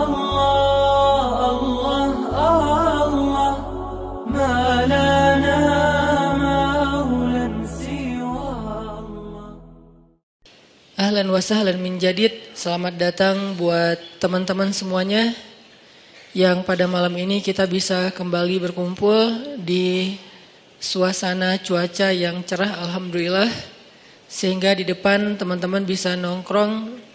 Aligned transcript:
Ahlan 10.96 11.32
selamat 12.52 12.94
datang 13.00 13.56
buat 13.56 13.96
teman-teman 14.20 14.68
semuanya 14.68 15.32
yang 16.36 16.60
pada 16.60 16.84
malam 16.84 17.16
ini 17.16 17.40
kita 17.40 17.64
bisa 17.64 18.12
kembali 18.12 18.68
berkumpul 18.68 19.56
di 19.64 20.20
suasana 20.76 21.56
cuaca 21.56 22.12
yang 22.12 22.44
cerah 22.44 22.84
alhamdulillah. 22.84 23.48
Sehingga 24.28 24.76
di 24.76 24.84
depan 24.84 25.40
teman-teman 25.40 25.88
bisa 25.88 26.12
nongkrong 26.20 27.05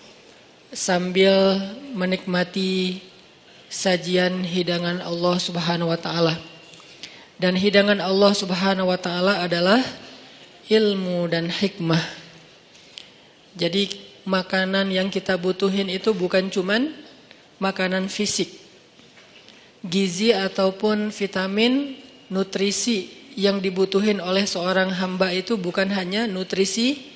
sambil 0.71 1.59
menikmati 1.91 3.03
sajian 3.67 4.43
hidangan 4.47 5.03
Allah 5.03 5.35
Subhanahu 5.35 5.91
wa 5.91 5.99
taala. 5.99 6.35
Dan 7.35 7.59
hidangan 7.59 7.99
Allah 7.99 8.31
Subhanahu 8.31 8.87
wa 8.87 8.99
taala 8.99 9.43
adalah 9.43 9.83
ilmu 10.71 11.27
dan 11.27 11.51
hikmah. 11.51 12.01
Jadi 13.59 13.91
makanan 14.23 14.87
yang 14.95 15.11
kita 15.11 15.35
butuhin 15.35 15.91
itu 15.91 16.15
bukan 16.15 16.47
cuman 16.47 16.95
makanan 17.59 18.07
fisik. 18.07 18.47
Gizi 19.83 20.31
ataupun 20.31 21.11
vitamin, 21.11 21.99
nutrisi 22.31 23.11
yang 23.35 23.59
dibutuhin 23.59 24.23
oleh 24.23 24.47
seorang 24.47 24.93
hamba 24.93 25.33
itu 25.35 25.59
bukan 25.59 25.91
hanya 25.91 26.29
nutrisi 26.29 27.10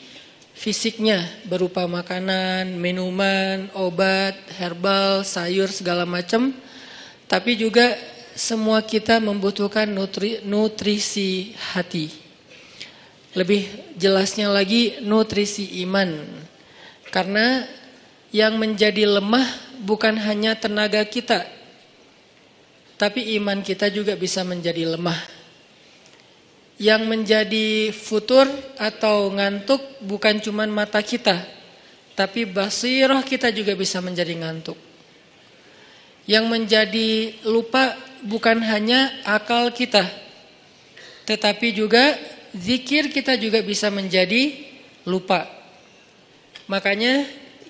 fisiknya 0.55 1.27
berupa 1.45 1.84
makanan, 1.86 2.80
minuman, 2.80 3.68
obat, 3.76 4.40
herbal, 4.55 5.28
sayur 5.28 5.68
segala 5.68 6.08
macam. 6.08 6.55
Tapi 7.28 7.59
juga 7.59 8.00
semua 8.34 8.80
kita 8.81 9.20
membutuhkan 9.20 9.86
nutri, 9.86 10.39
nutrisi 10.48 11.53
hati. 11.76 12.09
Lebih 13.36 13.67
jelasnya 14.00 14.48
lagi 14.48 15.03
nutrisi 15.03 15.83
iman. 15.83 16.23
Karena 17.11 17.67
yang 18.31 18.56
menjadi 18.56 19.08
lemah 19.20 19.48
bukan 19.83 20.16
hanya 20.23 20.56
tenaga 20.56 21.03
kita. 21.03 21.44
Tapi 22.95 23.36
iman 23.36 23.59
kita 23.59 23.92
juga 23.92 24.16
bisa 24.16 24.39
menjadi 24.48 24.88
lemah. 24.95 25.34
Yang 26.76 27.02
menjadi 27.08 27.68
futur 27.95 28.52
atau 28.76 29.31
ngantuk 29.31 29.80
bukan 30.04 30.44
cuma 30.44 30.68
mata 30.68 31.00
kita, 31.00 31.40
tapi 32.20 32.44
basirah 32.44 33.23
kita 33.23 33.48
juga 33.52 33.72
bisa 33.80 34.04
menjadi 34.04 34.36
ngantuk. 34.36 34.76
Yang 36.28 36.45
menjadi 36.52 37.09
lupa 37.48 37.95
bukan 38.28 38.59
hanya 38.59 39.14
akal 39.23 39.72
kita, 39.72 40.04
tetapi 41.23 41.72
juga 41.72 42.17
zikir 42.52 43.08
kita 43.08 43.39
juga 43.39 43.64
bisa 43.64 43.88
menjadi 43.88 44.56
lupa. 45.08 45.48
Makanya 46.66 47.30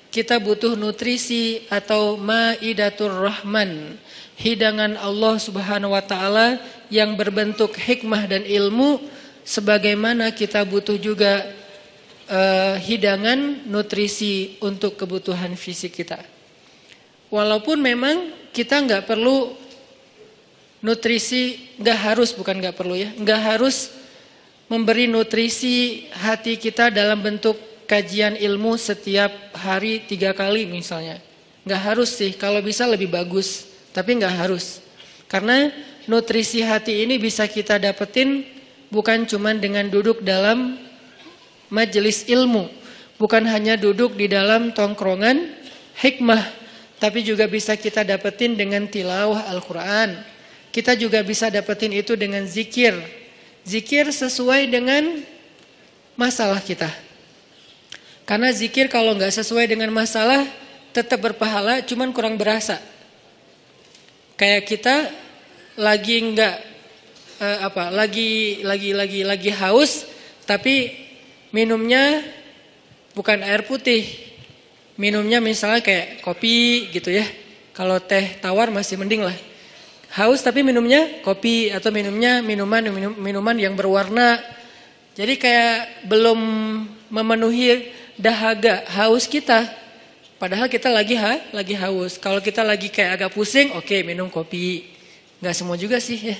kita 0.09 0.40
butuh 0.40 0.80
nutrisi 0.80 1.67
atau 1.67 2.16
maidatur 2.16 3.12
rahman, 3.12 4.00
hidangan 4.40 4.95
Allah 4.95 5.36
Subhanahu 5.36 5.92
wa 5.92 6.00
taala 6.00 6.56
yang 6.89 7.17
berbentuk 7.17 7.73
hikmah 7.75 8.25
dan 8.30 8.44
ilmu 8.44 9.02
sebagaimana 9.45 10.33
kita 10.33 10.66
butuh 10.66 10.97
juga 10.97 11.45
uh, 12.30 12.75
hidangan 12.81 13.66
nutrisi 13.69 14.58
untuk 14.61 14.97
kebutuhan 14.97 15.53
fisik 15.53 15.94
kita. 16.02 16.19
Walaupun 17.30 17.78
memang 17.81 18.33
kita 18.53 18.81
nggak 18.81 19.06
perlu 19.06 19.53
nutrisi, 20.86 21.73
nggak 21.81 22.00
harus 22.13 22.30
bukan 22.33 22.61
nggak 22.61 22.78
perlu 22.78 22.95
ya, 22.97 23.09
nggak 23.17 23.41
harus 23.41 23.94
memberi 24.69 25.06
nutrisi 25.06 26.07
hati 26.13 26.57
kita 26.57 26.90
dalam 26.90 27.22
bentuk 27.22 27.57
kajian 27.85 28.34
ilmu 28.34 28.78
setiap 28.78 29.53
hari 29.53 30.06
tiga 30.06 30.34
kali 30.34 30.66
misalnya. 30.66 31.22
Nggak 31.66 31.81
harus 31.81 32.13
sih, 32.13 32.34
kalau 32.38 32.62
bisa 32.62 32.85
lebih 32.85 33.09
bagus, 33.09 33.66
tapi 33.90 34.17
nggak 34.17 34.35
harus. 34.46 34.81
Karena 35.25 35.73
nutrisi 36.05 36.61
hati 36.66 37.05
ini 37.05 37.17
bisa 37.17 37.45
kita 37.45 37.77
dapetin 37.77 38.45
bukan 38.89 39.25
cuma 39.27 39.53
dengan 39.53 39.85
duduk 39.89 40.21
dalam 40.21 40.77
majelis 41.69 42.25
ilmu, 42.29 42.69
bukan 43.17 43.43
hanya 43.49 43.75
duduk 43.75 44.13
di 44.16 44.29
dalam 44.29 44.71
tongkrongan 44.71 45.51
hikmah, 45.99 46.43
tapi 47.01 47.25
juga 47.25 47.49
bisa 47.49 47.75
kita 47.75 48.05
dapetin 48.05 48.55
dengan 48.55 48.85
tilawah 48.88 49.49
Al-Quran. 49.49 50.16
Kita 50.71 50.91
juga 50.95 51.23
bisa 51.23 51.47
dapetin 51.47 51.95
itu 51.95 52.19
dengan 52.19 52.43
zikir. 52.43 52.95
Zikir 53.63 54.11
sesuai 54.11 54.67
dengan 54.67 55.23
masalah 56.19 56.59
kita. 56.59 56.91
Karena 58.27 58.51
zikir 58.51 58.91
kalau 58.91 59.16
nggak 59.16 59.31
sesuai 59.31 59.72
dengan 59.72 59.87
masalah 59.93 60.43
tetap 60.91 61.23
berpahala, 61.23 61.79
cuman 61.85 62.11
kurang 62.11 62.35
berasa. 62.35 62.81
Kayak 64.35 64.67
kita 64.67 64.95
lagi 65.75 66.24
nggak 66.24 66.56
uh, 67.40 67.58
apa 67.68 67.91
lagi 67.91 68.63
lagi 68.63 68.96
lagi 68.96 69.22
lagi 69.28 69.52
haus 69.52 70.08
tapi 70.47 70.94
minumnya 71.52 72.24
bukan 73.16 73.41
air 73.44 73.63
putih. 73.63 74.03
Minumnya 74.96 75.44
misalnya 75.44 75.84
kayak 75.84 76.24
kopi 76.24 76.88
gitu 76.91 77.12
ya. 77.12 77.28
Kalau 77.75 78.00
teh 78.00 78.40
tawar 78.40 78.72
masih 78.72 78.96
mending 78.96 79.28
lah. 79.28 79.35
Haus 80.16 80.40
tapi 80.40 80.64
minumnya 80.64 81.19
kopi 81.28 81.68
atau 81.75 81.91
minumnya 81.91 82.40
minuman 82.40 82.80
minum, 82.88 83.12
minuman 83.19 83.56
yang 83.59 83.75
berwarna. 83.75 84.40
Jadi 85.16 85.35
kayak 85.35 86.08
belum 86.08 86.40
memenuhi 87.12 87.91
dahaga 88.16 88.88
haus 88.96 89.28
kita. 89.28 89.68
Padahal 90.40 90.72
kita 90.72 90.88
lagi 90.88 91.19
ha 91.19 91.40
lagi 91.52 91.75
haus. 91.75 92.16
Kalau 92.16 92.40
kita 92.40 92.64
lagi 92.64 92.88
kayak 92.88 93.19
agak 93.19 93.31
pusing 93.35 93.75
oke 93.75 93.84
okay, 93.84 94.08
minum 94.08 94.31
kopi 94.31 94.94
Nggak 95.45 95.61
semua 95.61 95.78
juga 95.78 96.01
sih 96.01 96.33
ya. 96.33 96.38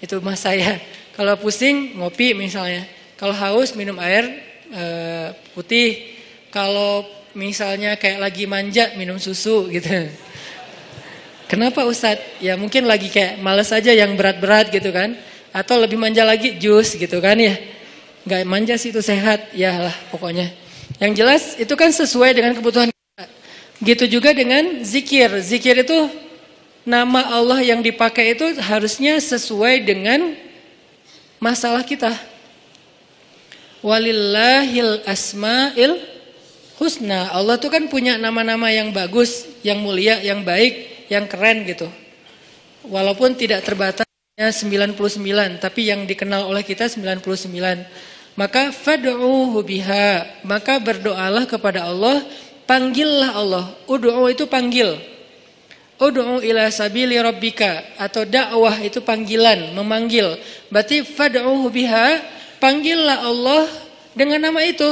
Itu 0.00 0.16
mas 0.24 0.40
saya. 0.40 0.80
Kalau 1.12 1.36
pusing 1.36 2.00
ngopi 2.00 2.32
misalnya. 2.32 2.88
Kalau 3.20 3.36
haus 3.36 3.76
minum 3.76 4.00
air 4.00 4.24
e, 4.72 4.84
putih. 5.52 6.16
Kalau 6.48 7.04
misalnya 7.36 7.92
kayak 8.00 8.24
lagi 8.24 8.48
manja 8.48 8.96
minum 8.96 9.20
susu 9.20 9.68
gitu. 9.68 10.08
Kenapa 11.44 11.84
Ustadz? 11.84 12.40
Ya 12.40 12.56
mungkin 12.56 12.88
lagi 12.88 13.12
kayak 13.12 13.36
males 13.44 13.68
aja 13.68 13.92
yang 13.92 14.16
berat-berat 14.16 14.72
gitu 14.72 14.88
kan. 14.88 15.12
Atau 15.52 15.76
lebih 15.76 16.00
manja 16.00 16.24
lagi 16.24 16.56
jus 16.56 16.96
gitu 16.96 17.20
kan 17.20 17.36
ya. 17.36 17.52
Gak 18.24 18.48
manja 18.48 18.80
sih 18.80 18.96
itu 18.96 19.04
sehat. 19.04 19.52
Ya 19.52 19.76
lah 19.76 19.96
pokoknya. 20.08 20.48
Yang 21.04 21.12
jelas 21.20 21.42
itu 21.60 21.74
kan 21.76 21.92
sesuai 21.92 22.32
dengan 22.32 22.56
kebutuhan 22.56 22.88
kita. 22.88 23.24
Gitu 23.84 24.04
juga 24.08 24.32
dengan 24.32 24.80
zikir. 24.80 25.28
Zikir 25.44 25.84
itu 25.84 26.31
nama 26.82 27.34
Allah 27.34 27.62
yang 27.62 27.82
dipakai 27.82 28.34
itu 28.34 28.58
harusnya 28.58 29.18
sesuai 29.18 29.86
dengan 29.86 30.34
masalah 31.42 31.82
kita. 31.82 32.14
Walillahil 33.82 35.02
asma'il 35.02 35.98
husna. 36.78 37.30
Allah 37.34 37.58
tuh 37.58 37.70
kan 37.70 37.86
punya 37.90 38.14
nama-nama 38.14 38.70
yang 38.70 38.94
bagus, 38.94 39.46
yang 39.66 39.82
mulia, 39.82 40.22
yang 40.22 40.46
baik, 40.46 41.06
yang 41.10 41.26
keren 41.26 41.66
gitu. 41.66 41.90
Walaupun 42.86 43.34
tidak 43.34 43.62
terbatas 43.66 44.06
99, 44.38 44.98
tapi 45.58 45.90
yang 45.90 46.06
dikenal 46.06 46.46
oleh 46.46 46.62
kita 46.66 46.86
99. 46.90 47.86
Maka 48.32 48.72
fad'uhu 48.72 49.60
biha, 49.60 50.24
maka 50.40 50.80
berdoalah 50.80 51.44
kepada 51.44 51.84
Allah, 51.84 52.24
panggillah 52.64 53.36
Allah. 53.36 53.64
Ud'u 53.84 54.24
itu 54.32 54.48
panggil. 54.48 55.11
Ud'u 56.00 56.42
ila 56.42 56.66
sabili 56.72 57.14
rabbika 57.20 57.96
atau 58.00 58.26
dakwah 58.26 58.74
itu 58.82 58.98
panggilan, 59.04 59.76
memanggil. 59.76 60.34
Berarti 60.72 61.04
fad'uhu 61.06 61.68
biha, 61.70 62.18
panggillah 62.58 63.22
Allah 63.22 63.68
dengan 64.16 64.50
nama 64.50 64.60
itu. 64.66 64.88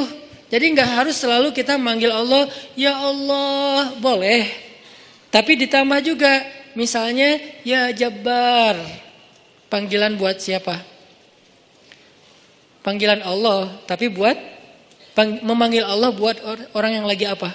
Jadi 0.50 0.74
nggak 0.74 0.90
harus 0.98 1.14
selalu 1.14 1.54
kita 1.54 1.78
manggil 1.78 2.10
Allah, 2.10 2.50
ya 2.74 2.94
Allah, 2.94 3.94
boleh. 4.02 4.50
Tapi 5.30 5.54
ditambah 5.66 6.02
juga 6.02 6.42
misalnya 6.74 7.38
ya 7.62 7.90
Jabbar. 7.94 8.74
Panggilan 9.70 10.18
buat 10.18 10.42
siapa? 10.42 10.82
Panggilan 12.82 13.22
Allah, 13.22 13.70
tapi 13.86 14.10
buat 14.10 14.34
memanggil 15.46 15.86
Allah 15.86 16.10
buat 16.10 16.38
orang 16.74 17.02
yang 17.02 17.06
lagi 17.06 17.30
apa? 17.30 17.54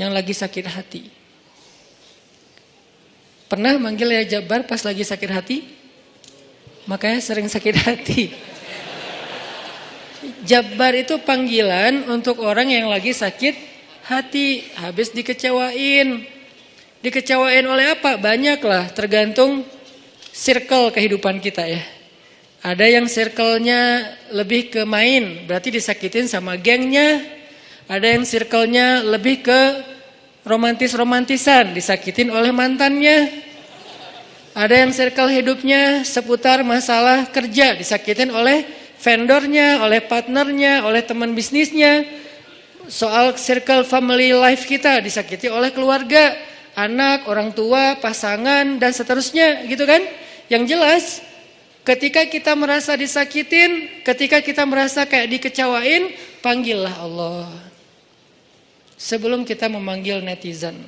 Yang 0.00 0.10
lagi 0.14 0.32
sakit 0.32 0.64
hati. 0.70 1.17
Pernah 3.48 3.80
manggil 3.80 4.12
ya 4.12 4.38
Jabar 4.38 4.68
pas 4.68 4.84
lagi 4.84 5.00
sakit 5.00 5.30
hati? 5.32 5.64
Makanya 6.84 7.24
sering 7.24 7.48
sakit 7.48 7.76
hati. 7.80 8.32
Jabar 10.44 10.92
itu 10.92 11.16
panggilan 11.24 12.08
untuk 12.12 12.44
orang 12.44 12.68
yang 12.68 12.92
lagi 12.92 13.16
sakit 13.16 13.56
hati, 14.04 14.68
habis 14.76 15.12
dikecewain. 15.12 16.24
Dikecewain 17.00 17.64
oleh 17.64 17.96
apa? 17.96 18.20
Banyak 18.20 18.60
lah, 18.64 18.88
tergantung 18.92 19.64
circle 20.32 20.92
kehidupan 20.92 21.40
kita 21.40 21.64
ya. 21.64 21.80
Ada 22.58 22.90
yang 22.90 23.06
circle-nya 23.06 24.12
lebih 24.34 24.74
ke 24.74 24.82
main, 24.82 25.46
berarti 25.46 25.70
disakitin 25.70 26.26
sama 26.26 26.58
gengnya. 26.58 27.22
Ada 27.86 28.18
yang 28.18 28.26
circle-nya 28.26 29.06
lebih 29.06 29.46
ke 29.46 29.60
romantis-romantisan, 30.42 31.76
disakitin 31.76 32.34
oleh 32.34 32.50
mantannya. 32.50 33.37
Ada 34.58 34.74
yang 34.82 34.90
circle 34.90 35.30
hidupnya 35.30 36.02
seputar 36.02 36.66
masalah 36.66 37.30
kerja, 37.30 37.78
disakitin 37.78 38.34
oleh 38.34 38.66
vendornya, 38.98 39.78
oleh 39.86 40.02
partnernya, 40.02 40.82
oleh 40.82 40.98
teman 41.06 41.30
bisnisnya. 41.30 42.02
Soal 42.90 43.38
circle 43.38 43.86
family 43.86 44.34
life 44.34 44.66
kita 44.66 44.98
disakiti 44.98 45.46
oleh 45.46 45.70
keluarga, 45.70 46.34
anak, 46.74 47.30
orang 47.30 47.54
tua, 47.54 48.02
pasangan, 48.02 48.82
dan 48.82 48.90
seterusnya 48.90 49.62
gitu 49.70 49.86
kan. 49.86 50.02
Yang 50.50 50.64
jelas 50.74 51.04
ketika 51.86 52.26
kita 52.26 52.58
merasa 52.58 52.98
disakitin, 52.98 54.02
ketika 54.02 54.42
kita 54.42 54.66
merasa 54.66 55.06
kayak 55.06 55.38
dikecewain, 55.38 56.10
panggillah 56.42 56.98
Allah. 56.98 57.46
Sebelum 58.98 59.46
kita 59.46 59.70
memanggil 59.70 60.18
netizen. 60.18 60.82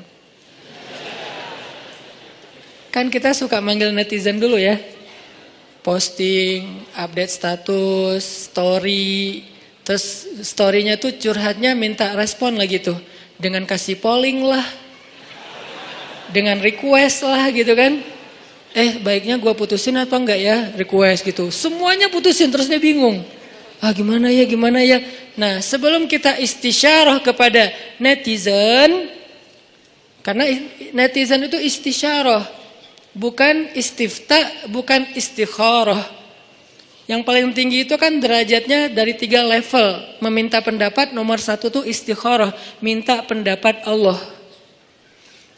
Kan 2.90 3.06
kita 3.06 3.30
suka 3.30 3.62
manggil 3.62 3.94
netizen 3.94 4.42
dulu 4.42 4.58
ya. 4.58 4.74
Posting, 5.86 6.90
update 6.98 7.30
status, 7.30 8.50
story. 8.50 9.46
Terus 9.86 10.26
storynya 10.42 10.98
tuh 10.98 11.14
curhatnya 11.14 11.78
minta 11.78 12.10
respon 12.18 12.58
lagi 12.58 12.82
tuh. 12.82 12.98
Dengan 13.38 13.62
kasih 13.62 14.02
polling 14.02 14.42
lah. 14.42 14.66
Dengan 16.34 16.58
request 16.58 17.30
lah 17.30 17.46
gitu 17.54 17.78
kan. 17.78 18.02
Eh 18.74 18.98
baiknya 18.98 19.38
gue 19.38 19.54
putusin 19.54 19.94
atau 19.98 20.18
enggak 20.18 20.42
ya 20.42 20.74
request 20.74 21.22
gitu. 21.22 21.46
Semuanya 21.54 22.10
putusin 22.10 22.50
terus 22.50 22.66
dia 22.66 22.82
bingung. 22.82 23.22
Ah 23.78 23.94
gimana 23.94 24.34
ya 24.34 24.42
gimana 24.50 24.82
ya. 24.82 24.98
Nah 25.38 25.62
sebelum 25.62 26.10
kita 26.10 26.42
istisyarah 26.42 27.22
kepada 27.22 27.70
netizen. 28.02 29.14
Karena 30.26 30.44
netizen 30.92 31.46
itu 31.46 31.56
istisyarah 31.56 32.59
bukan 33.14 33.74
istifta, 33.74 34.68
bukan 34.70 35.06
istikharah. 35.14 36.18
Yang 37.10 37.26
paling 37.26 37.50
tinggi 37.50 37.82
itu 37.82 37.98
kan 37.98 38.22
derajatnya 38.22 38.86
dari 38.90 39.18
tiga 39.18 39.42
level. 39.42 40.18
Meminta 40.22 40.62
pendapat 40.62 41.10
nomor 41.10 41.42
satu 41.42 41.66
tuh 41.66 41.84
istikharah, 41.86 42.54
minta 42.78 43.18
pendapat 43.26 43.82
Allah. 43.82 44.18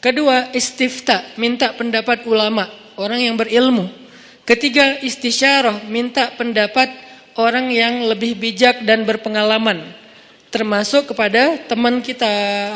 Kedua 0.00 0.50
istifta, 0.56 1.22
minta 1.38 1.70
pendapat 1.76 2.24
ulama, 2.26 2.66
orang 2.96 3.20
yang 3.22 3.36
berilmu. 3.36 3.86
Ketiga 4.42 4.98
istisyarah, 4.98 5.86
minta 5.86 6.34
pendapat 6.34 6.90
orang 7.38 7.70
yang 7.70 8.10
lebih 8.10 8.34
bijak 8.34 8.82
dan 8.82 9.06
berpengalaman 9.06 10.01
termasuk 10.52 11.16
kepada 11.16 11.56
teman 11.64 12.04
kita 12.04 12.28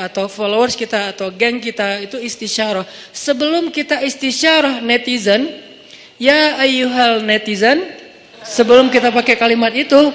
atau 0.09 0.33
followers 0.33 0.73
kita 0.73 1.13
atau 1.13 1.29
geng 1.29 1.61
kita 1.61 2.01
itu 2.01 2.17
istisyarah. 2.17 2.89
Sebelum 3.13 3.69
kita 3.69 4.01
istisyarah 4.01 4.81
netizen, 4.81 5.53
ya 6.17 6.57
ayuhal 6.57 7.21
netizen, 7.21 7.85
sebelum 8.41 8.89
kita 8.89 9.13
pakai 9.13 9.37
kalimat 9.37 9.77
itu 9.77 10.09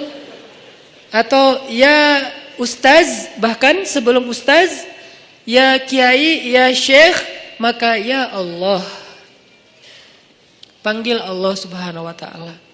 atau 1.14 1.70
ya 1.70 2.26
ustaz 2.58 3.30
bahkan 3.38 3.86
sebelum 3.86 4.26
ustaz, 4.26 4.90
ya 5.46 5.78
kiai, 5.78 6.50
ya 6.50 6.66
syekh, 6.74 7.14
maka 7.62 7.94
ya 8.02 8.26
Allah. 8.34 8.82
Panggil 10.82 11.22
Allah 11.22 11.54
Subhanahu 11.54 12.10
wa 12.10 12.16
taala. 12.18 12.71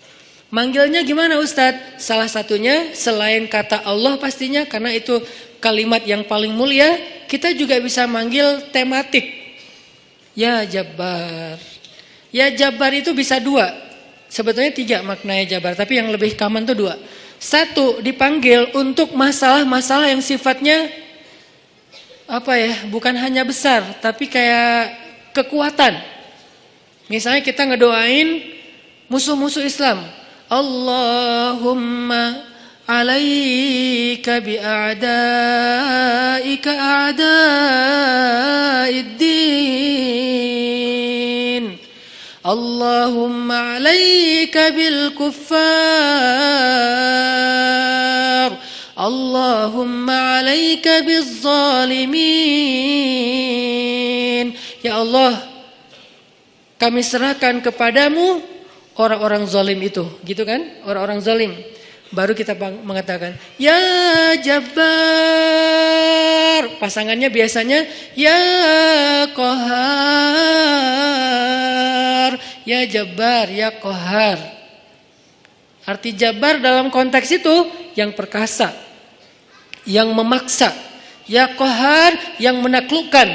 Manggilnya 0.47 1.03
gimana 1.03 1.43
Ustadz? 1.43 1.99
Salah 1.99 2.31
satunya 2.31 2.95
selain 2.95 3.51
kata 3.51 3.83
Allah 3.83 4.15
pastinya 4.15 4.63
karena 4.63 4.95
itu 4.95 5.19
kalimat 5.59 5.99
yang 6.07 6.23
paling 6.23 6.55
mulia, 6.55 6.95
kita 7.27 7.51
juga 7.51 7.75
bisa 7.83 8.07
manggil 8.07 8.63
tematik. 8.71 9.27
Ya 10.37 10.63
Jabbar. 10.63 11.59
Ya 12.31 12.47
Jabbar 12.47 12.95
itu 12.95 13.11
bisa 13.11 13.43
dua. 13.43 13.73
Sebetulnya 14.31 14.71
tiga 14.71 14.97
maknanya 15.03 15.57
Jabbar, 15.57 15.75
tapi 15.75 15.99
yang 15.99 16.07
lebih 16.11 16.39
common 16.39 16.63
itu 16.63 16.75
dua. 16.75 16.95
Satu, 17.37 17.99
dipanggil 17.99 18.71
untuk 18.73 19.13
masalah-masalah 19.13 20.09
yang 20.09 20.23
sifatnya 20.23 20.89
apa 22.27 22.59
ya, 22.59 22.73
bukan 22.91 23.15
hanya 23.15 23.47
besar, 23.47 23.83
tapi 24.03 24.27
kayak 24.27 24.95
kekuatan. 25.31 25.95
Misalnya 27.07 27.39
kita 27.39 27.63
ngedoain 27.63 28.57
musuh-musuh 29.07 29.63
Islam, 29.63 30.03
اللهم 30.51 32.11
عليك 32.89 34.29
بأعدائك 34.29 35.07
أعداء 36.67 37.27
الدين. 38.89 40.47
اللهم 42.47 43.51
عليك 43.51 44.57
بالكفار. 44.57 45.27
اللهم 48.95 50.09
عليك 50.09 50.87
بالظالمين. 50.87 52.07
Ya 54.79 55.03
Allah 55.03 55.43
kami 56.79 57.03
serahkan 57.03 57.59
kepadamu 57.59 58.39
orang-orang 58.97 59.45
zalim 59.45 59.79
itu, 59.79 60.03
gitu 60.25 60.43
kan? 60.43 60.81
Orang-orang 60.83 61.21
zalim. 61.21 61.53
Baru 62.07 62.31
kita 62.33 62.55
mengatakan, 62.83 63.35
"Ya 63.59 63.77
Jabbar." 64.39 64.87
Pasangannya 66.79 67.29
biasanya, 67.29 67.83
"Ya 68.15 68.39
Kohar." 69.35 70.87
Ya 72.67 72.83
Jabbar, 72.83 73.47
ya 73.47 73.71
Kohar. 73.79 74.39
Arti 75.87 76.11
Jabbar 76.11 76.59
dalam 76.59 76.91
konteks 76.91 77.39
itu 77.39 77.55
yang 77.95 78.11
perkasa, 78.11 78.75
yang 79.87 80.11
memaksa, 80.11 80.75
ya 81.31 81.55
Kohar 81.55 82.11
yang 82.43 82.59
menaklukkan, 82.59 83.27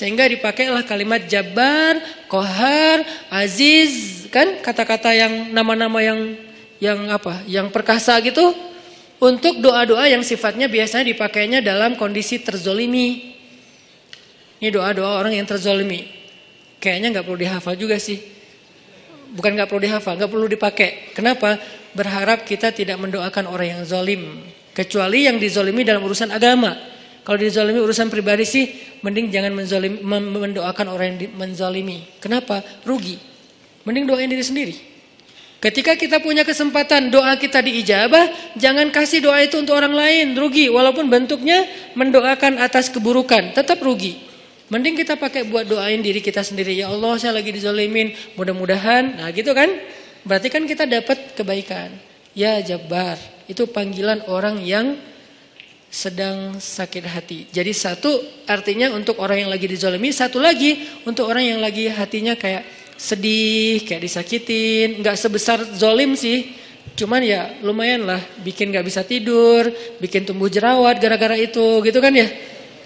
sehingga 0.00 0.24
dipakailah 0.24 0.88
kalimat 0.88 1.28
Jabar, 1.28 2.00
Kohar, 2.24 3.04
Aziz, 3.28 4.24
kan 4.32 4.64
kata-kata 4.64 5.12
yang 5.12 5.52
nama-nama 5.52 6.00
yang 6.00 6.40
yang 6.80 7.12
apa? 7.12 7.44
Yang 7.44 7.68
perkasa 7.68 8.16
gitu 8.24 8.56
untuk 9.20 9.60
doa-doa 9.60 10.08
yang 10.08 10.24
sifatnya 10.24 10.72
biasanya 10.72 11.04
dipakainya 11.04 11.60
dalam 11.60 12.00
kondisi 12.00 12.40
terzolimi. 12.40 13.36
Ini 14.56 14.72
doa-doa 14.72 15.20
orang 15.20 15.36
yang 15.36 15.44
terzolimi. 15.44 16.08
Kayaknya 16.80 17.20
nggak 17.20 17.24
perlu 17.28 17.36
dihafal 17.44 17.76
juga 17.76 18.00
sih. 18.00 18.16
Bukan 19.36 19.52
nggak 19.52 19.68
perlu 19.68 19.84
dihafal, 19.84 20.16
nggak 20.16 20.32
perlu 20.32 20.48
dipakai. 20.48 21.12
Kenapa? 21.12 21.60
Berharap 21.92 22.48
kita 22.48 22.72
tidak 22.72 22.96
mendoakan 22.96 23.52
orang 23.52 23.76
yang 23.76 23.82
zolim. 23.84 24.48
Kecuali 24.72 25.28
yang 25.28 25.36
dizolimi 25.36 25.84
dalam 25.84 26.00
urusan 26.00 26.32
agama. 26.32 26.89
Kalau 27.30 27.46
dizalimi 27.46 27.78
urusan 27.78 28.10
pribadi 28.10 28.42
sih, 28.42 28.74
mending 29.06 29.30
jangan 29.30 29.54
menzalimi, 29.54 30.02
mendoakan 30.02 30.90
orang 30.90 31.14
yang 31.14 31.30
menzalimi. 31.38 32.02
Kenapa? 32.18 32.58
Rugi. 32.82 33.22
Mending 33.86 34.10
doain 34.10 34.26
diri 34.26 34.42
sendiri. 34.42 34.74
Ketika 35.62 35.94
kita 35.94 36.18
punya 36.18 36.42
kesempatan 36.42 37.06
doa 37.06 37.38
kita 37.38 37.62
diijabah, 37.62 38.34
jangan 38.58 38.90
kasih 38.90 39.22
doa 39.22 39.46
itu 39.46 39.62
untuk 39.62 39.78
orang 39.78 39.94
lain, 39.94 40.34
rugi. 40.34 40.74
Walaupun 40.74 41.06
bentuknya 41.06 41.70
mendoakan 41.94 42.58
atas 42.58 42.90
keburukan, 42.90 43.54
tetap 43.54 43.78
rugi. 43.78 44.18
Mending 44.66 44.98
kita 44.98 45.14
pakai 45.14 45.46
buat 45.46 45.70
doain 45.70 46.02
diri 46.02 46.18
kita 46.18 46.42
sendiri. 46.42 46.82
Ya 46.82 46.90
Allah, 46.90 47.14
saya 47.14 47.38
lagi 47.38 47.54
dizalimin. 47.54 48.10
Mudah-mudahan, 48.34 49.22
nah 49.22 49.30
gitu 49.30 49.54
kan? 49.54 49.70
Berarti 50.26 50.50
kan 50.50 50.66
kita 50.66 50.82
dapat 50.82 51.38
kebaikan. 51.38 51.94
Ya 52.34 52.58
Jabbar, 52.58 53.22
itu 53.46 53.70
panggilan 53.70 54.26
orang 54.26 54.58
yang 54.66 54.98
sedang 55.90 56.62
sakit 56.62 57.04
hati. 57.04 57.38
Jadi 57.50 57.74
satu 57.74 58.14
artinya 58.46 58.94
untuk 58.94 59.18
orang 59.18 59.42
yang 59.42 59.50
lagi 59.50 59.66
dizolimi, 59.66 60.14
satu 60.14 60.38
lagi 60.38 60.86
untuk 61.02 61.26
orang 61.26 61.50
yang 61.50 61.58
lagi 61.58 61.90
hatinya 61.90 62.38
kayak 62.38 62.62
sedih, 62.94 63.82
kayak 63.82 64.06
disakitin, 64.06 65.02
nggak 65.02 65.18
sebesar 65.18 65.58
zolim 65.74 66.14
sih, 66.14 66.54
cuman 66.94 67.20
ya 67.26 67.58
lumayan 67.66 68.06
lah, 68.06 68.22
bikin 68.46 68.70
nggak 68.70 68.86
bisa 68.86 69.02
tidur, 69.02 69.66
bikin 69.98 70.22
tumbuh 70.22 70.46
jerawat 70.46 71.02
gara-gara 71.02 71.34
itu, 71.34 71.82
gitu 71.82 71.98
kan 71.98 72.14
ya, 72.14 72.30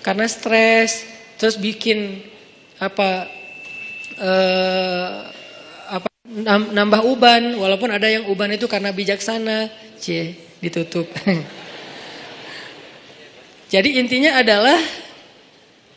karena 0.00 0.24
stres, 0.24 1.04
terus 1.36 1.60
bikin 1.60 2.24
apa 2.80 3.28
uh, 4.22 5.28
apa 5.92 6.08
nambah 6.72 7.04
uban, 7.04 7.58
walaupun 7.60 7.90
ada 7.92 8.08
yang 8.08 8.24
uban 8.30 8.48
itu 8.54 8.64
karena 8.64 8.96
bijaksana, 8.96 9.68
cie 10.00 10.40
ditutup. 10.62 11.10
Jadi 13.74 13.98
intinya 13.98 14.38
adalah 14.38 14.78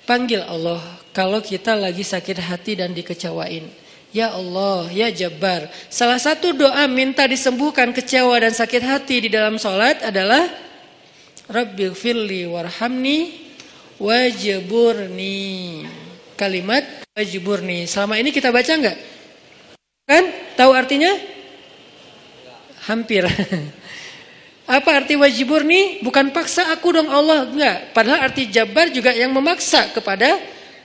panggil 0.10 0.42
Allah 0.42 0.82
kalau 1.14 1.38
kita 1.38 1.78
lagi 1.78 2.02
sakit 2.02 2.42
hati 2.42 2.74
dan 2.74 2.90
dikecewain. 2.90 3.70
Ya 4.10 4.34
Allah, 4.34 4.90
ya 4.90 5.14
Jabbar. 5.14 5.70
Salah 5.86 6.18
satu 6.18 6.58
doa 6.58 6.90
minta 6.90 7.30
disembuhkan 7.30 7.94
kecewa 7.94 8.34
dan 8.42 8.50
sakit 8.50 8.82
hati 8.82 9.16
di 9.22 9.30
dalam 9.30 9.62
sholat 9.62 10.02
adalah 10.02 10.50
Rabbi 11.46 11.94
firli 11.94 12.50
warhamni 12.50 13.46
wajburni. 14.02 15.86
Kalimat 16.34 16.82
wajburni. 17.14 17.86
Selama 17.86 18.18
ini 18.18 18.34
kita 18.34 18.50
baca 18.50 18.74
enggak? 18.74 18.98
Kan? 20.10 20.26
Tahu 20.58 20.72
artinya? 20.74 21.14
Hampir. 22.90 23.22
Apa 24.68 25.00
arti 25.00 25.16
wajburni? 25.16 26.04
Bukan 26.04 26.36
paksa 26.36 26.68
aku 26.76 26.92
dong 26.92 27.08
Allah, 27.08 27.48
enggak. 27.48 27.96
Padahal 27.96 28.28
arti 28.28 28.52
jabar 28.52 28.92
juga 28.92 29.16
yang 29.16 29.32
memaksa 29.32 29.96
kepada 29.96 30.36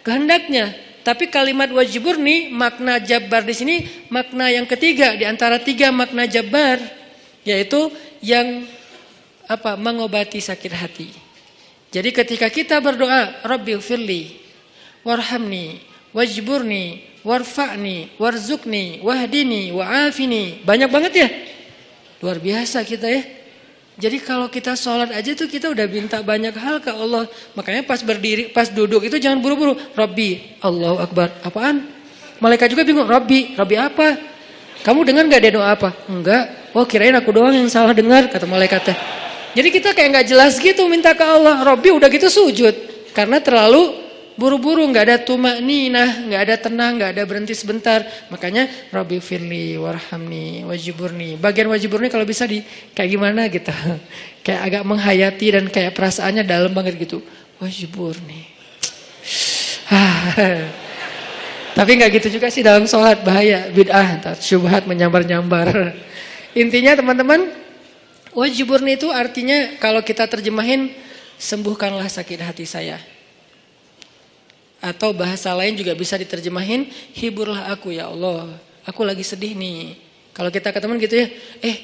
kehendaknya. 0.06 0.70
Tapi 1.02 1.26
kalimat 1.26 1.66
wajburni 1.74 2.54
makna 2.54 3.02
jabar 3.02 3.42
di 3.42 3.50
sini 3.50 3.76
makna 4.06 4.54
yang 4.54 4.70
ketiga 4.70 5.18
di 5.18 5.26
antara 5.26 5.58
tiga 5.58 5.90
makna 5.90 6.30
jabar 6.30 6.78
yaitu 7.42 7.90
yang 8.22 8.62
apa 9.50 9.74
mengobati 9.74 10.38
sakit 10.38 10.72
hati. 10.78 11.10
Jadi 11.90 12.14
ketika 12.14 12.46
kita 12.46 12.78
berdoa, 12.78 13.42
Rabbil 13.42 13.82
firli, 13.82 14.38
warhamni, 15.02 15.82
wajburni, 16.14 17.02
warfa'ni, 17.26 18.14
warzukni, 18.16 19.02
wahdini, 19.02 19.74
wa'afini. 19.74 20.62
Banyak 20.62 20.88
banget 20.88 21.12
ya. 21.18 21.28
Luar 22.22 22.38
biasa 22.38 22.86
kita 22.86 23.10
ya. 23.10 23.41
Jadi 24.00 24.24
kalau 24.24 24.48
kita 24.48 24.72
sholat 24.72 25.12
aja 25.12 25.36
tuh 25.36 25.44
kita 25.44 25.68
udah 25.68 25.84
minta 25.84 26.24
banyak 26.24 26.56
hal 26.56 26.80
ke 26.80 26.88
Allah. 26.88 27.28
Makanya 27.52 27.84
pas 27.84 28.00
berdiri, 28.00 28.48
pas 28.48 28.72
duduk 28.72 29.04
itu 29.04 29.20
jangan 29.20 29.44
buru-buru. 29.44 29.76
Rabbi, 29.92 30.60
Allahu 30.64 30.96
Akbar. 30.96 31.28
Apaan? 31.44 31.84
Malaikat 32.40 32.72
juga 32.72 32.88
bingung. 32.88 33.04
Rabbi, 33.04 33.52
Rabbi 33.54 33.76
apa? 33.76 34.08
Kamu 34.82 35.06
dengar 35.06 35.28
nggak 35.30 35.40
dia 35.44 35.52
doa 35.54 35.76
apa? 35.76 35.94
Enggak. 36.10 36.74
Oh 36.74 36.82
kirain 36.88 37.14
aku 37.14 37.30
doang 37.30 37.54
yang 37.54 37.70
salah 37.70 37.94
dengar 37.94 38.26
kata 38.32 38.48
malaikatnya. 38.48 38.96
Jadi 39.52 39.68
kita 39.68 39.92
kayak 39.94 40.08
nggak 40.18 40.26
jelas 40.26 40.56
gitu 40.58 40.88
minta 40.88 41.14
ke 41.14 41.22
Allah. 41.22 41.62
Robbi 41.62 41.94
udah 41.94 42.10
gitu 42.10 42.26
sujud 42.32 42.74
karena 43.14 43.38
terlalu 43.38 44.01
buru-buru 44.36 44.84
nggak 44.88 45.04
ada 45.08 45.16
tumak 45.22 45.60
ninah, 45.60 46.26
nggak 46.28 46.42
ada 46.48 46.56
tenang, 46.58 46.98
nggak 46.98 47.10
ada 47.16 47.22
berhenti 47.28 47.54
sebentar. 47.54 48.04
Makanya 48.32 48.68
Robbi 48.90 49.18
firli 49.18 49.78
warhamni 49.78 50.66
wajiburni. 50.66 51.36
Bagian 51.36 51.68
wajiburni 51.70 52.08
kalau 52.08 52.26
bisa 52.26 52.46
di 52.48 52.64
kayak 52.92 53.10
gimana 53.10 53.48
gitu. 53.48 53.72
Kayak 54.42 54.62
agak 54.66 54.82
menghayati 54.82 55.46
dan 55.54 55.70
kayak 55.70 55.94
perasaannya 55.94 56.42
dalam 56.42 56.74
banget 56.74 56.98
gitu. 56.98 57.22
Wajiburni. 57.62 58.42
Tapi 61.78 61.90
nggak 61.94 62.10
gitu 62.18 62.42
juga 62.42 62.50
sih 62.50 62.66
dalam 62.66 62.90
sholat 62.90 63.22
bahaya 63.22 63.70
bid'ah, 63.70 64.34
syubhat 64.42 64.82
menyambar-nyambar. 64.90 65.94
Intinya 66.58 66.98
teman-teman 66.98 67.62
Wajiburni 68.32 68.96
itu 68.96 69.12
artinya 69.12 69.76
kalau 69.76 70.00
kita 70.00 70.24
terjemahin 70.24 70.88
sembuhkanlah 71.36 72.08
sakit 72.08 72.40
hati 72.40 72.64
saya. 72.64 72.96
Atau 74.82 75.14
bahasa 75.14 75.54
lain 75.54 75.78
juga 75.78 75.94
bisa 75.94 76.18
diterjemahin 76.18 76.90
hiburlah 77.14 77.70
aku 77.70 77.94
ya 77.94 78.10
Allah. 78.10 78.50
Aku 78.82 79.06
lagi 79.06 79.22
sedih 79.22 79.54
nih. 79.54 79.94
Kalau 80.34 80.50
kita 80.50 80.74
ke 80.74 80.82
gitu 81.06 81.14
ya, 81.22 81.26
eh 81.62 81.76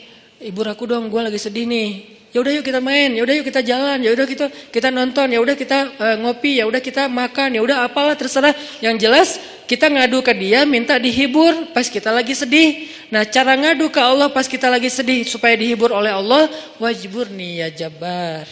hibur 0.43 0.67
aku 0.67 0.89
dong, 0.89 1.07
gue 1.07 1.23
lagi 1.23 1.39
sedih 1.39 1.63
nih. 1.63 2.19
Ya 2.29 2.45
udah 2.45 2.53
yuk 2.61 2.65
kita 2.67 2.81
main, 2.85 3.17
ya 3.17 3.25
udah 3.25 3.35
yuk 3.41 3.47
kita 3.49 3.65
jalan, 3.65 4.05
ya 4.05 4.13
udah 4.13 4.27
kita 4.29 4.47
kita 4.69 4.89
nonton, 4.93 5.33
ya 5.33 5.41
udah 5.41 5.57
kita 5.57 5.79
uh, 5.97 6.17
ngopi, 6.21 6.61
ya 6.61 6.69
udah 6.69 6.77
kita 6.77 7.09
makan, 7.09 7.57
ya 7.57 7.61
udah 7.65 7.89
apalah 7.89 8.13
terserah. 8.13 8.53
Yang 8.85 8.97
jelas 9.01 9.29
kita 9.65 9.89
ngadu 9.89 10.21
ke 10.21 10.37
dia 10.37 10.69
minta 10.69 11.01
dihibur 11.01 11.73
pas 11.73 11.89
kita 11.89 12.13
lagi 12.13 12.37
sedih. 12.37 12.85
Nah, 13.09 13.25
cara 13.25 13.57
ngadu 13.57 13.89
ke 13.89 13.97
Allah 13.97 14.29
pas 14.29 14.45
kita 14.45 14.69
lagi 14.69 14.93
sedih 14.93 15.25
supaya 15.25 15.57
dihibur 15.57 15.89
oleh 15.89 16.13
Allah, 16.13 16.53
wajibur 16.77 17.33
nih 17.33 17.65
ya 17.65 17.69
jabar. 17.73 18.45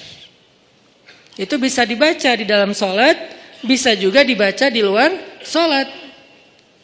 Itu 1.36 1.60
bisa 1.60 1.84
dibaca 1.84 2.32
di 2.32 2.48
dalam 2.48 2.72
sholat, 2.72 3.35
bisa 3.64 3.96
juga 3.96 4.26
dibaca 4.26 4.66
di 4.68 4.82
luar 4.84 5.14
sholat. 5.40 5.88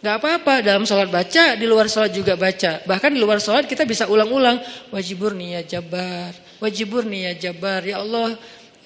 Gak 0.03 0.19
apa-apa 0.19 0.67
dalam 0.67 0.83
sholat 0.83 1.07
baca, 1.15 1.55
di 1.55 1.63
luar 1.63 1.87
sholat 1.87 2.11
juga 2.11 2.35
baca. 2.35 2.83
Bahkan 2.83 3.11
di 3.15 3.23
luar 3.23 3.39
sholat 3.39 3.71
kita 3.71 3.87
bisa 3.87 4.11
ulang-ulang. 4.11 4.59
Wajibur 4.91 5.31
ya 5.39 5.63
jabar, 5.63 6.35
wajibur 6.59 7.07
ya 7.07 7.31
jabar. 7.39 7.87
Ya 7.87 8.03
Allah, 8.03 8.35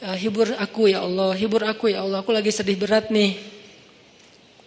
eh, 0.04 0.16
hibur 0.20 0.52
aku 0.60 0.92
ya 0.92 1.00
Allah, 1.00 1.32
hibur 1.32 1.64
aku 1.64 1.88
ya 1.88 2.04
Allah. 2.04 2.20
Aku 2.20 2.36
lagi 2.36 2.52
sedih 2.52 2.76
berat 2.76 3.08
nih. 3.08 3.40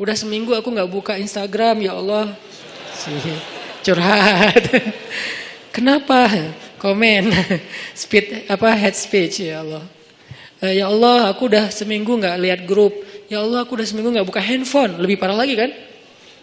Udah 0.01 0.17
seminggu 0.17 0.55
aku 0.57 0.73
gak 0.73 0.89
buka 0.89 1.13
Instagram 1.21 1.85
ya 1.85 1.93
Allah. 1.93 2.33
Curhat. 3.85 4.63
Kenapa? 5.75 6.33
Komen. 6.81 7.29
Speed 7.93 8.49
apa 8.49 8.73
head 8.73 8.95
speech 8.95 9.45
ya 9.45 9.61
Allah. 9.61 9.98
Eh, 10.59 10.83
ya 10.83 10.91
Allah, 10.91 11.31
aku 11.31 11.47
udah 11.47 11.71
seminggu 11.71 12.19
gak 12.19 12.35
lihat 12.35 12.67
grup. 12.67 12.91
Ya 13.31 13.39
Allah, 13.39 13.63
aku 13.63 13.79
udah 13.79 13.87
seminggu 13.87 14.11
gak 14.11 14.27
buka 14.27 14.43
handphone. 14.43 14.99
Lebih 14.99 15.15
parah 15.15 15.39
lagi 15.39 15.55
kan? 15.55 15.71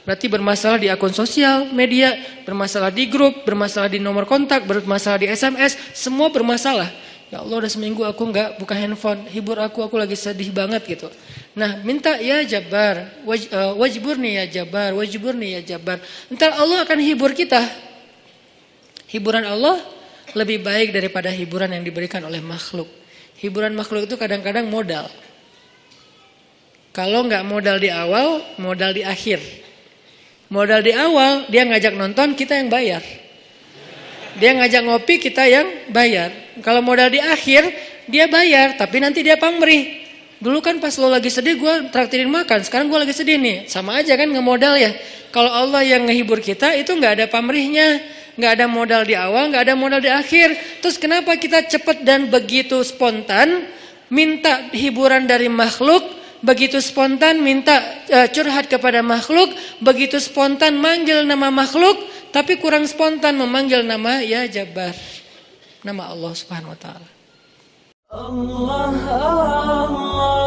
Berarti 0.09 0.31
bermasalah 0.31 0.79
di 0.81 0.89
akun 0.89 1.13
sosial 1.13 1.69
media, 1.75 2.17
bermasalah 2.47 2.95
di 2.95 3.11
grup, 3.11 3.43
bermasalah 3.43 3.91
di 3.91 3.99
nomor 3.99 4.25
kontak, 4.25 4.63
bermasalah 4.65 5.19
di 5.19 5.27
SMS, 5.29 5.77
semua 5.93 6.31
bermasalah. 6.31 6.89
Ya 7.27 7.43
Allah 7.43 7.59
udah 7.59 7.67
seminggu 7.67 8.07
aku 8.07 8.23
nggak 8.31 8.63
buka 8.63 8.71
handphone, 8.79 9.27
hibur 9.27 9.59
aku, 9.59 9.83
aku 9.83 9.99
lagi 9.99 10.15
sedih 10.15 10.55
banget 10.55 10.87
gitu. 10.87 11.11
Nah 11.59 11.83
minta 11.83 12.23
ya 12.23 12.39
Jabar, 12.47 13.19
waj, 13.27 13.51
uh, 13.51 13.75
wajibur 13.83 14.15
nih 14.15 14.47
ya 14.47 14.63
Jabar, 14.63 14.95
wajibur 14.95 15.35
nih 15.35 15.59
ya 15.59 15.75
Jabar. 15.75 15.99
Ntar 16.31 16.55
Allah 16.55 16.87
akan 16.87 16.99
hibur 17.03 17.35
kita. 17.35 17.67
Hiburan 19.11 19.43
Allah 19.43 19.83
lebih 20.39 20.63
baik 20.63 20.95
daripada 20.95 21.35
hiburan 21.35 21.75
yang 21.75 21.83
diberikan 21.83 22.23
oleh 22.23 22.39
makhluk. 22.39 22.87
Hiburan 23.41 23.77
makhluk 23.77 24.09
itu 24.09 24.17
kadang-kadang 24.17 24.69
modal. 24.69 25.09
Kalau 26.97 27.29
nggak 27.29 27.45
modal 27.45 27.77
di 27.77 27.93
awal, 27.93 28.41
modal 28.57 28.97
di 28.97 29.05
akhir. 29.05 29.37
Modal 30.49 30.81
di 30.81 30.97
awal 30.97 31.45
dia 31.53 31.69
ngajak 31.69 31.93
nonton 31.93 32.33
kita 32.33 32.57
yang 32.57 32.73
bayar. 32.73 33.05
Dia 34.41 34.57
ngajak 34.57 34.83
ngopi 34.89 35.21
kita 35.21 35.45
yang 35.45 35.93
bayar. 35.93 36.33
Kalau 36.65 36.81
modal 36.81 37.13
di 37.13 37.21
akhir 37.21 37.69
dia 38.09 38.25
bayar 38.31 38.81
tapi 38.81 39.05
nanti 39.05 39.21
dia 39.21 39.37
pamrih. 39.37 40.09
Dulu 40.41 40.61
kan 40.65 40.81
pas 40.81 40.93
lo 40.97 41.09
lagi 41.13 41.29
sedih 41.29 41.61
gue 41.61 41.75
traktirin 41.93 42.29
makan. 42.29 42.65
Sekarang 42.65 42.89
gue 42.89 43.01
lagi 43.01 43.13
sedih 43.13 43.37
nih. 43.37 43.69
Sama 43.69 44.01
aja 44.01 44.17
kan 44.17 44.29
ngemodal 44.29 44.81
ya. 44.81 44.97
Kalau 45.33 45.53
Allah 45.53 45.85
yang 45.85 46.09
ngehibur 46.09 46.41
kita 46.41 46.73
itu 46.77 46.97
nggak 46.97 47.13
ada 47.21 47.27
pamrihnya. 47.29 48.01
Nggak 48.37 48.53
ada 48.61 48.67
modal 48.69 49.03
di 49.03 49.17
awal, 49.17 49.51
nggak 49.51 49.63
ada 49.67 49.75
modal 49.75 50.01
di 50.01 50.13
akhir. 50.13 50.81
Terus 50.85 50.97
kenapa 50.97 51.35
kita 51.37 51.65
cepat 51.67 52.05
dan 52.05 52.29
begitu 52.29 52.81
spontan 52.85 53.69
minta 54.13 54.71
hiburan 54.71 55.27
dari 55.27 55.51
makhluk 55.51 56.17
begitu 56.45 56.79
spontan 56.79 57.41
minta 57.41 57.81
uh, 58.13 58.29
curhat 58.31 58.71
kepada 58.71 59.01
makhluk, 59.01 59.51
begitu 59.81 60.21
spontan 60.23 60.77
manggil 60.77 61.25
nama 61.25 61.49
makhluk, 61.49 61.97
tapi 62.31 62.61
kurang 62.61 62.85
spontan 62.87 63.35
memanggil 63.35 63.83
nama 63.83 64.21
ya 64.21 64.45
Jabar. 64.47 64.95
Nama 65.83 66.03
Allah 66.13 66.33
Subhanahu 66.35 66.75
wa 66.75 66.79
taala. 66.79 67.09
Allah 68.07 68.95
Allah 69.11 70.46